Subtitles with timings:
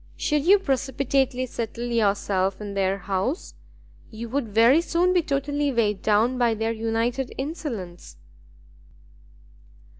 [0.17, 3.53] Should you precipitately settle yourself in their house,
[4.09, 8.17] you would very soon be totally weighed down by their united insolence."